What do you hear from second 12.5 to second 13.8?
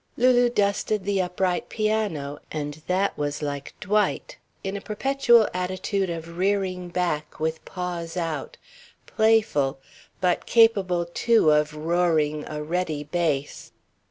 ready bass.